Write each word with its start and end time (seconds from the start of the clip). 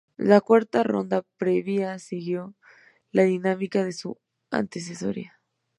La 0.17 0.41
cuarta 0.41 0.81
ronda 0.81 1.21
previa 1.37 1.99
siguió 1.99 2.55
la 3.11 3.21
dinámica 3.21 3.83
de 3.83 3.91
su 3.91 4.17
antecesora. 4.49 5.39